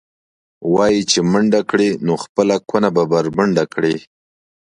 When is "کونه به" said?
2.69-3.03